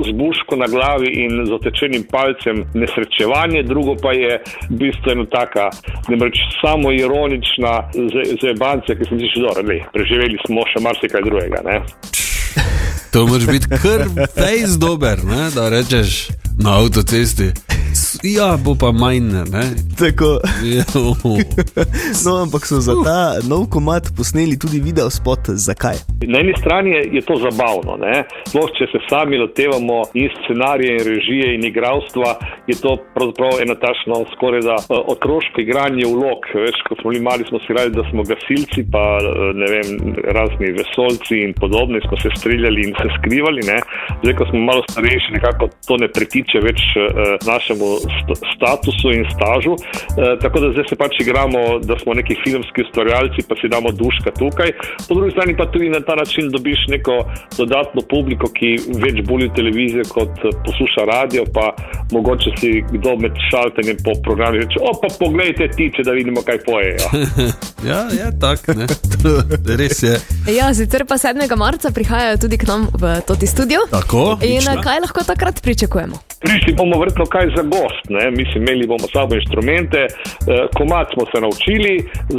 z 0.06 0.10
buško 0.20 0.56
na 0.56 0.66
glavi 0.66 1.10
in 1.25 1.46
z 1.46 1.52
otečenim 1.52 2.04
palcem 2.10 2.64
nesrečevanje, 2.75 3.62
drugo 3.62 3.96
pa 4.02 4.12
je 4.12 4.40
v 4.70 4.76
bistvu 4.82 5.12
ena 5.12 5.26
taka, 5.30 5.70
ne 6.08 6.16
reč, 6.25 6.38
samo 6.60 6.92
ironična 6.92 7.75
zebancija, 8.42 8.96
ki 8.96 9.08
sem 9.08 9.18
si 9.18 9.32
že 9.34 9.44
dobro, 9.46 9.64
preživeli 9.92 10.38
smo 10.46 10.64
še 10.72 10.82
marsikaj 10.84 11.22
drugega. 11.26 11.62
Ne? 11.64 11.80
To 13.12 13.26
moraš 13.26 13.46
biti 13.46 13.66
kar 13.82 14.06
fejs 14.34 14.78
dober, 14.78 15.25
ne, 15.25 15.50
da 15.54 15.68
rečeš 15.68 16.28
na 16.62 16.78
avtocesti. 16.78 17.69
"S- 18.22 18.36
Ja, 18.36 18.56
bo 18.64 18.74
pa 18.74 18.92
manj. 18.92 19.20
Ne? 19.48 19.64
Tako. 19.98 20.40
No, 22.24 22.32
ampak 22.36 22.66
so 22.66 22.80
za 22.80 22.92
ta 23.04 23.18
nov 23.48 23.68
komat 23.68 24.12
posneli 24.16 24.58
tudi 24.58 24.80
video 24.80 25.10
spot. 25.10 25.38
Zakaj? 25.58 25.96
Na 26.26 26.38
eni 26.38 26.52
strani 26.58 26.90
je, 26.90 27.00
je 27.12 27.22
to 27.22 27.34
zabavno, 27.36 27.96
ne? 27.96 28.24
sploh 28.48 28.68
če 28.76 28.84
se 28.92 28.98
sami 29.08 29.38
lotevamo 29.38 30.02
in 30.14 30.28
scenarije, 30.36 30.92
in 30.92 31.04
režije, 31.06 31.46
in 31.54 31.62
igralstva, 31.64 32.30
je 32.68 32.76
to 32.76 32.90
pravzaprav 33.14 33.52
eno 33.64 33.74
tašno 33.74 34.14
skoraj 34.34 34.60
da 34.60 34.76
eh, 34.78 34.84
otroško 35.14 35.60
igranje 35.60 36.04
vlog. 36.14 36.40
Veš, 36.54 36.78
ko 36.88 36.92
smo 37.00 37.10
bili 37.10 37.22
mali, 37.22 37.42
smo 37.48 37.58
si 37.58 37.68
igrali, 37.72 37.90
da 37.98 38.04
smo 38.10 38.20
gasilci, 38.30 38.80
pa 38.92 39.04
eh, 39.18 39.24
ne 39.60 39.68
vem, 39.74 39.88
razni 40.36 40.68
vesolci 40.80 41.34
in 41.46 41.52
podobno, 41.62 41.94
in 41.96 42.04
smo 42.08 42.16
se 42.22 42.28
streljali 42.38 42.80
in 42.86 42.92
se 43.00 43.08
skrivali. 43.18 43.62
Ne? 43.70 43.78
Zdaj, 44.22 44.34
ko 44.38 44.44
smo 44.50 44.58
malo 44.70 44.82
starejši, 44.92 45.28
nekako 45.38 45.64
to 45.88 45.94
ne 45.96 46.08
pritiče 46.16 46.58
več 46.68 46.80
eh, 46.96 47.02
našemu 47.52 47.88
statusu 48.55 49.09
in 49.19 49.25
stažu. 49.35 49.75
Eh, 49.75 50.37
tako 50.43 50.57
da 50.62 50.67
zdaj 50.73 50.85
se 50.88 50.97
pač 51.02 51.14
igramo, 51.21 51.61
da 51.88 51.95
smo 52.02 52.14
neki 52.14 52.35
filmski 52.45 52.83
ustvarjalci, 52.87 53.40
pa 53.49 53.55
si 53.61 53.73
damo 53.75 53.90
duška 54.00 54.31
tukaj. 54.40 54.71
Po 55.09 55.12
drugi 55.14 55.31
strani 55.35 55.57
pa 55.57 55.67
tudi 55.73 55.88
na 55.88 56.00
ta 56.09 56.14
način 56.23 56.50
dobiš 56.57 56.81
neko 56.95 57.14
dodatno 57.59 58.00
publiko, 58.11 58.47
ki 58.59 58.71
več 59.05 59.17
boli 59.29 59.50
televizijo 59.59 60.05
kot 60.17 60.33
eh, 60.45 60.50
posluša 60.67 61.02
radio, 61.14 61.43
pa 61.55 61.67
mogoče 62.12 62.50
si 62.61 62.71
kdo 62.93 63.17
med 63.23 63.35
šaltenjem 63.50 63.97
po 64.05 64.12
programu 64.25 64.57
reče: 64.62 64.79
O, 64.88 64.93
pa 65.02 65.09
poglejte 65.21 65.69
tiče, 65.76 66.02
da 66.02 66.12
vidimo, 66.12 66.43
kaj 66.43 66.59
pojejo. 66.67 67.07
ja, 67.90 68.00
je 68.19 68.26
tako, 68.40 68.79
ne. 68.81 68.87
To 69.23 69.31
Res 69.81 70.02
je. 70.02 70.14
Ja, 70.57 70.75
sicer 70.75 71.05
pa 71.07 71.14
7. 71.19 71.57
marca 71.57 71.90
prihajajo 71.90 72.37
tudi 72.37 72.59
k 72.59 72.67
nam 72.67 72.88
v 72.93 73.21
Toti 73.26 73.47
studio. 73.47 73.81
Tako, 73.90 74.38
In 74.43 74.59
odlično. 74.59 74.83
kaj 74.83 75.00
lahko 75.00 75.25
takrat 75.25 75.62
pričakujemo? 75.62 76.17
Prišli 76.40 76.73
bomo 76.76 76.99
verjetno 77.00 77.25
kaj 77.35 77.47
za 77.56 77.62
gost, 77.75 78.04
ne? 78.09 78.30
mislim, 78.30 78.62
imeli 78.64 78.87
bomo 78.87 79.06
sabo 79.12 79.35
inštrumente, 79.35 79.99
eh, 79.99 80.11
komat 80.78 81.06
smo 81.14 81.25
se 81.32 81.38
naučili, 81.47 81.92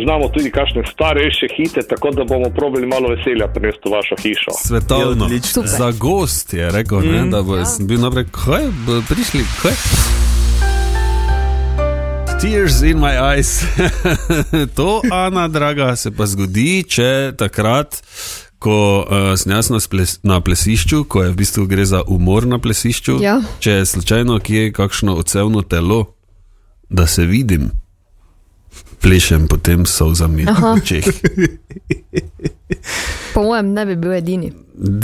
znamo 0.06 0.26
tudi 0.36 0.50
kakšne 0.52 0.82
starejše 0.94 1.48
hite, 1.56 1.82
tako 1.92 2.10
da 2.18 2.24
bomo 2.24 2.50
probali 2.50 2.88
malo 2.88 3.08
veselja 3.14 3.48
prinesti 3.54 3.86
v 3.90 3.92
vašo 3.92 4.16
hišo. 4.24 4.52
Svetovno. 4.68 5.26
Za 5.80 5.92
gost 6.06 6.54
je 6.54 6.72
rekel, 6.72 7.00
ne, 7.00 7.22
Mm. 7.22 7.30
da 7.32 7.42
bo 7.42 7.66
sem 7.66 7.88
bil 7.88 8.00
naprej, 8.02 8.26
kaj 8.32 8.64
bo 8.86 9.02
prišli, 9.10 9.42
kaj. 9.62 9.76
Tears 12.42 12.82
in 12.82 12.98
my 12.98 13.14
eyes. 13.22 13.62
to, 14.78 15.02
Ana, 15.12 15.48
draga, 15.48 15.96
se 15.96 16.12
pa 16.12 16.26
zgodi, 16.26 16.84
če 16.90 17.34
takrat, 17.38 18.02
ko 18.62 19.02
uh, 19.02 19.34
sem 19.38 19.52
jaz 19.52 19.70
na, 19.74 19.80
na 20.24 20.38
plesišču, 20.42 21.04
ko 21.10 21.24
je 21.26 21.32
v 21.34 21.40
bistvu 21.42 21.66
gre 21.66 21.86
za 21.86 22.04
umor 22.06 22.46
na 22.46 22.62
plesišču, 22.62 23.18
Ja. 23.18 23.42
če 23.60 23.72
je 23.82 23.86
slučajno 23.86 24.40
kje 24.40 24.72
kakšno 24.72 25.18
odsevno 25.18 25.62
telo, 25.66 26.14
da 26.90 27.08
se 27.08 27.26
vidim, 27.26 27.72
plešem 29.02 29.48
potem 29.50 29.86
s 29.86 29.98
solzami 29.98 30.46
Aha. 30.46 30.74
v 30.74 30.78
očeh. 30.78 31.06
Po 33.34 33.44
mojem, 33.44 33.74
ne 33.74 33.86
bi 33.86 33.96
bil 33.96 34.14
edini. 34.14 34.52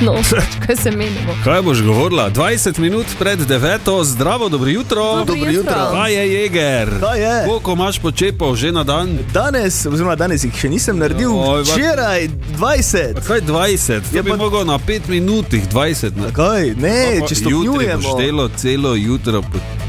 No, 0.00 0.14
kaj 0.66 0.76
se 0.76 0.90
menimo? 0.90 1.32
Kaj 1.44 1.62
boš 1.62 1.82
govorila? 1.82 2.30
20 2.30 2.78
minut 2.78 3.06
pred 3.18 3.38
9, 3.40 4.04
zdravo, 4.04 4.48
dobro 4.48 4.70
jutro. 4.70 5.02
Dobro 5.04 5.24
Dobro 5.24 5.50
jutro. 5.50 5.52
jutro. 5.72 5.90
Kaj 5.92 6.14
je 6.14 6.32
jeger? 6.32 6.88
Kaj 7.00 7.20
je? 7.20 7.46
Koliko 7.46 7.72
imaš 7.72 7.98
počepov 7.98 8.56
že 8.56 8.72
na 8.72 8.84
dan? 8.84 9.18
Danes, 9.32 9.86
oziroma 9.86 10.14
danes 10.16 10.44
jih 10.44 10.54
še 10.54 10.68
nisem 10.68 10.98
naredil, 10.98 11.32
Oj, 11.32 11.62
včeraj 11.64 12.28
20. 12.54 13.20
Kaj 13.26 13.40
20? 13.40 14.00
Je 14.12 14.22
bi 14.22 14.32
mogel 14.32 14.64
na 14.64 14.78
5 14.78 15.00
minutih 15.08 15.68
20. 15.68 16.16
Na... 16.16 16.30
Kaj? 16.32 16.74
Ne, 16.74 16.96
če 17.18 17.20
Jutri 17.20 17.34
stopnjujemo. 17.34 18.02
boš 18.02 18.18
delo 18.18 18.48
celo 18.56 18.94
jutro. 18.94 19.42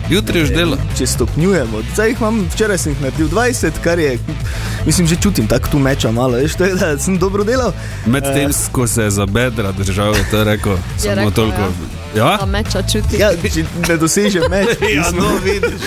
Jutri 0.10 0.42
boš 0.42 0.50
delo. 0.50 0.78
Če 0.98 1.08
stopnjujemo, 1.08 1.82
zdaj 1.94 2.10
jih 2.10 2.18
imam, 2.22 2.48
včeraj 2.54 2.78
sem 2.78 2.94
jih 2.94 3.02
naredil 3.02 3.28
20, 3.28 3.72
kar 3.82 4.00
je, 4.00 4.20
mislim, 4.86 5.08
že 5.08 5.16
čutim 5.16 5.48
tako 5.48 5.68
tu 5.68 5.80
meča 5.80 6.12
malo, 6.12 6.38
veš, 6.38 6.56
to 6.56 6.64
je, 6.64 6.76
da 6.76 6.98
sem 6.98 7.18
dobro 7.18 7.44
delal. 7.44 7.74
Medtem, 8.06 8.36
Eh, 8.46 8.70
ko 8.72 8.88
se 8.88 9.04
je 9.04 9.12
za 9.12 9.26
bedra 9.26 9.72
držal, 9.84 10.16
je 10.16 10.26
to 10.32 10.44
rekel. 10.44 10.78
Samo 10.98 11.16
rekel, 11.16 11.32
toliko. 11.32 11.62
Ja? 11.62 12.05
Ja? 12.16 12.38
A 12.42 12.46
meča 12.46 12.82
čuti. 12.82 13.20
Ja, 13.20 13.32
če 13.54 13.66
ne 13.88 13.98
dosežem 13.98 14.44
meč. 14.50 14.70
ja, 14.96 15.12
no, 15.12 15.36
vidiš. 15.44 15.82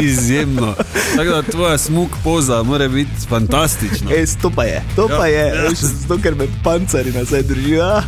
Izjemno. 0.10 0.74
Tako 1.16 1.30
da 1.30 1.42
tvoja 1.42 1.78
smuk 1.78 2.10
poza 2.24 2.62
mora 2.62 2.88
biti 2.88 3.10
fantastična. 3.28 4.10
E, 4.10 4.24
to 4.42 4.50
pa 4.50 4.64
je, 4.64 4.82
to 4.96 5.08
Ja, 5.10 5.18
pa 5.18 5.26
je, 5.26 5.46
ja. 5.46 5.62
veš, 5.62 5.78
zato 5.78 6.18
ker 6.22 6.34
me 6.34 6.46
pancari 6.64 7.12
nazaj 7.12 7.42
držijo. 7.42 7.84
Ja. 7.84 8.02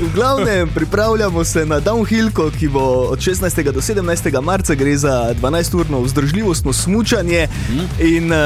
V 0.00 0.14
glavnem, 0.14 0.68
pripravljamo 0.74 1.44
se 1.44 1.66
na 1.66 1.80
downhillko, 1.80 2.50
ki 2.58 2.68
bo 2.68 2.80
od 3.14 3.18
16. 3.18 3.72
do 3.72 3.80
17. 3.80 4.42
marca, 4.42 4.74
gre 4.74 4.96
za 4.96 5.34
12-urno 5.42 6.00
vzdržljivostno 6.00 6.72
smučanje. 6.72 7.48
In 8.00 8.32
uh, 8.32 8.38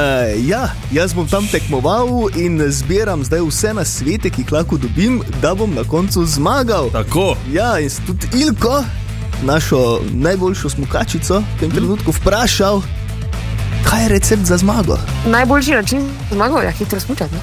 ja, 0.48 0.68
jaz 0.92 1.14
bom 1.14 1.28
tam 1.28 1.46
tekmoval 1.46 2.08
in 2.36 2.62
zbiram 2.68 3.24
zdaj 3.24 3.40
vse 3.48 3.74
na 3.74 3.84
svete, 3.84 4.30
ki 4.30 4.40
jih 4.42 4.52
lahko 4.52 4.76
dobim, 4.76 5.20
da 5.42 5.54
bom 5.54 5.74
na 5.74 5.84
koncu 5.84 6.26
zmagal. 6.26 6.90
Tako. 6.90 7.36
Ja, 7.52 7.71
in 7.80 7.90
sem 7.90 8.06
tudi 8.06 8.26
Ilko, 8.42 8.84
našo 9.42 10.00
najboljšo 10.12 10.70
smukačico, 10.70 11.40
v 11.40 11.44
tem 11.60 11.70
trenutku 11.70 12.12
vprašal, 12.12 12.82
kaj 13.84 14.02
je 14.02 14.08
recept 14.08 14.44
za 14.44 14.56
zmago. 14.56 14.98
Najboljši 15.26 15.70
način 15.70 16.08
zmagal 16.32 16.62
je 16.62 16.72
hitro 16.72 17.00
smučati. 17.00 17.34
um, 17.34 17.40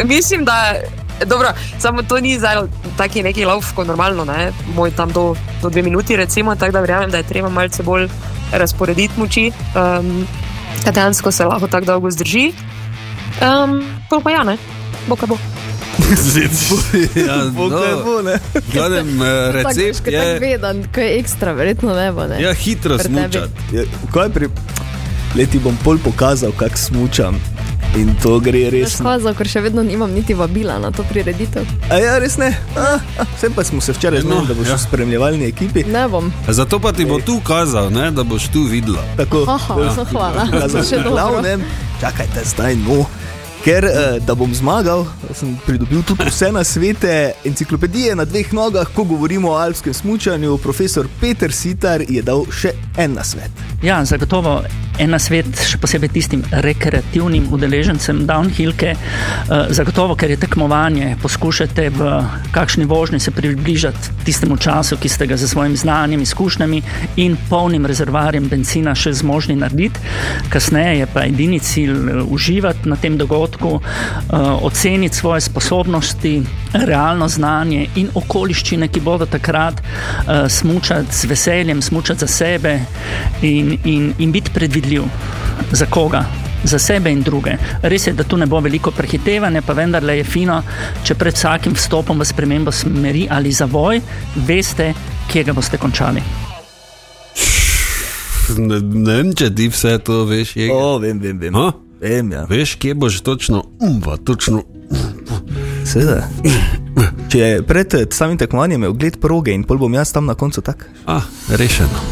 mislim, 0.14 0.44
da. 0.44 0.74
Dobro, 1.26 1.48
samo 1.78 2.02
to 2.02 2.20
ni 2.20 2.38
zdaj 2.38 2.56
taki 2.96 3.22
neki 3.22 3.44
lauf, 3.44 3.72
kot 3.74 3.86
normalno, 3.86 4.24
ne? 4.24 4.52
moj 4.74 4.90
tam 4.90 5.12
do, 5.12 5.34
do 5.62 5.70
dve 5.70 5.82
minuti, 5.82 6.16
recimo, 6.16 6.54
tako 6.54 6.72
da 6.72 6.80
verjamem, 6.80 7.10
da 7.10 7.16
je 7.16 7.22
treba 7.22 7.48
malce 7.48 7.82
bolj 7.82 8.08
razporediti 8.52 9.20
moči, 9.20 9.52
um, 9.74 10.26
da 10.84 10.90
dejansko 10.90 11.32
se 11.32 11.44
lahko 11.44 11.66
tako 11.66 11.86
dolgo 11.86 12.10
zdrži. 12.10 12.52
Um, 13.42 13.82
pa 14.24 14.30
ja, 14.30 14.44
ne, 14.44 14.56
bo 15.08 15.16
ka 15.16 15.26
bo. 15.26 15.57
Ja, 17.26 17.38
Bo 17.56 17.68
kaj 17.70 17.94
bo? 18.04 18.22
Gledam, 18.72 19.22
eh, 19.22 19.52
recept 19.52 20.04
tako 20.04 20.16
je. 20.16 20.38
veden, 20.38 20.84
ko 20.94 21.00
je 21.00 21.18
ekstra, 21.18 21.52
verjetno 21.52 21.94
ne 21.94 22.12
bo. 22.12 22.26
Ne? 22.26 22.42
Ja, 22.42 22.54
hitro 22.54 22.98
smučati. 22.98 23.52
Ja, 23.72 23.82
kaj 24.12 24.28
pri... 24.30 24.48
Leti 25.36 25.58
bom 25.58 25.76
pol 25.84 25.98
pokazal, 25.98 26.52
kako 26.56 26.76
smučam. 26.76 27.40
In 27.96 28.10
to 28.22 28.36
gre 28.40 28.68
res. 28.72 28.98
Skazal, 28.98 29.32
ker 29.36 29.48
še 29.48 29.62
vedno 29.64 29.82
nimam 29.82 30.12
niti 30.12 30.36
vabila 30.36 30.76
na 30.80 30.90
to 30.92 31.04
prireditev. 31.08 31.64
A 31.88 31.98
ja, 32.00 32.16
res 32.20 32.36
ne. 32.40 32.50
A, 32.76 32.98
a, 33.00 33.26
Vsem 33.36 33.54
pa 33.56 33.64
smo 33.64 33.80
se 33.84 33.94
včeraj 33.96 34.22
zmenili, 34.24 34.50
da 34.50 34.56
boš 34.58 34.68
ja. 34.68 34.76
v 34.76 34.82
spremljevalni 34.84 35.48
ekipi. 35.48 35.84
Ne 35.88 36.04
bom. 36.12 36.28
Zato 36.48 36.80
pa 36.84 36.92
ti 36.92 37.08
bo 37.08 37.20
tu 37.24 37.40
kazal, 37.44 37.88
ne, 37.94 38.10
da 38.12 38.24
boš 38.28 38.50
tu 38.52 38.66
videla. 38.68 39.04
Tako. 39.16 39.44
Aha, 39.48 39.78
so 39.96 40.04
hvala. 40.12 40.48
Dobro. 40.52 41.10
glavnem, 41.10 41.64
čakajte 42.00 42.44
zdaj, 42.52 42.76
no. 42.84 43.06
Ker 43.64 43.84
eh, 43.84 44.18
da 44.26 44.34
bom 44.38 44.54
zmagal, 44.54 45.06
sem 45.34 45.56
pridobil 45.66 46.02
tudi 46.06 46.28
vse 46.28 46.52
na 46.54 46.64
svete, 46.64 47.32
enciklopedije 47.44 48.14
na 48.16 48.24
dveh 48.24 48.52
nogah, 48.52 48.86
ko 48.94 49.04
govorimo 49.04 49.50
o 49.50 49.56
alpskem 49.58 49.94
smutku. 49.94 50.58
Profesor 50.62 51.06
Peter 51.20 51.52
Sitar 51.52 52.02
je 52.08 52.22
dal 52.22 52.46
še 52.50 52.72
en 52.96 53.14
na 53.14 53.24
svet. 53.24 53.50
Ja, 53.82 54.00
zagotovo 54.04 54.62
en 54.98 55.12
na 55.14 55.18
svet, 55.22 55.50
še 55.68 55.78
posebej 55.78 56.10
tistim 56.14 56.42
rekreativnim 56.50 57.48
udeležencem 57.54 58.24
downhillke. 58.26 58.94
Eh, 58.94 59.66
Zagotovo, 59.70 60.16
ker 60.18 60.30
je 60.30 60.40
tekmovanje, 60.42 61.16
poskušate 61.22 61.90
v 61.94 62.10
kakšni 62.54 62.86
vožnji 62.90 63.20
se 63.20 63.30
približati 63.30 64.17
tistemu 64.28 64.56
času, 64.60 64.98
ki 65.00 65.08
ste 65.08 65.26
ga 65.26 65.36
za 65.40 65.48
svojim 65.48 65.76
znanjem, 65.76 66.22
izkušnjami 66.22 66.82
in 67.16 67.36
polnim 67.48 67.86
rezervarjem 67.88 68.48
benzina 68.48 68.92
še 68.94 69.14
zmožni 69.22 69.56
narediti. 69.56 70.00
Kasneje 70.52 70.98
je 70.98 71.06
pa 71.14 71.24
edini 71.24 71.60
cilj 71.64 71.94
eh, 71.96 72.22
uživati 72.28 72.88
na 72.88 72.96
tem 73.00 73.16
dogodku, 73.16 73.78
eh, 73.80 74.36
oceniti 74.68 75.16
svoje 75.16 75.40
sposobnosti, 75.40 76.34
realno 76.72 77.28
znanje 77.28 77.86
in 77.96 78.10
okoliščine, 78.14 78.88
ki 78.92 79.00
bodo 79.00 79.26
takrat 79.26 79.80
uh, 79.80 80.44
smučati 80.48 81.16
z 81.16 81.30
veseljem, 81.30 81.82
smučati 81.82 82.20
za 82.20 82.26
sebe 82.26 82.74
in, 83.42 83.78
in, 83.84 84.12
in 84.18 84.32
biti 84.32 84.52
predvidljiv. 84.54 85.08
Za 85.72 85.86
koga? 85.86 86.24
Za 86.64 86.78
sebe 86.78 87.10
in 87.10 87.22
druge. 87.22 87.56
Res 87.82 88.06
je, 88.06 88.12
da 88.12 88.24
tu 88.24 88.36
ne 88.36 88.46
bo 88.46 88.60
veliko 88.60 88.90
prehitevanja, 88.90 89.62
pa 89.62 89.76
vendarle 89.78 90.18
je 90.18 90.24
fino, 90.24 90.62
če 91.04 91.14
pred 91.14 91.34
vsakim 91.34 91.76
vstopom 91.78 92.18
v 92.18 92.26
spremembo 92.26 92.72
smeri 92.74 93.26
ali 93.30 93.52
zavoj, 93.52 94.00
veste, 94.46 94.92
kje 95.30 95.44
ga 95.44 95.54
boste 95.54 95.78
končali. 95.78 96.22
Ne, 98.58 98.80
ne 98.80 99.18
vem, 99.20 99.34
če 99.36 99.52
ti 99.54 99.68
vse 99.68 99.98
to 100.02 100.24
veš. 100.24 100.56
Je. 100.56 100.72
O, 100.72 100.98
vem, 100.98 101.20
vem, 101.20 101.38
vem. 101.38 101.54
Ha? 101.54 101.68
vem 102.00 102.32
ja. 102.32 102.44
Veš, 102.48 102.74
kje 102.74 102.94
boš 102.94 103.20
točno, 103.20 103.64
umva, 103.80 104.16
točno. 104.16 104.62
Seveda. 105.84 106.28
Če 107.32 107.60
pred 107.66 107.94
eh, 107.94 108.06
samim 108.12 108.38
tekmovanjem 108.38 108.82
je 108.82 108.88
ogled 108.92 109.20
proge 109.20 109.54
in 109.54 109.64
pol 109.64 109.78
bom 109.78 109.94
jaz 109.94 110.12
tam 110.12 110.26
na 110.26 110.34
koncu 110.34 110.64
tak. 110.64 110.88
Ah, 111.06 111.24
rešeno. 111.48 112.04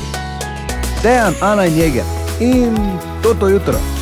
Dejan, 1.03 1.35
Ana 1.41 1.67
in 1.67 1.79
Jeger 1.79 2.05
in 2.41 2.76
toto 3.23 3.49
jutro. 3.49 3.96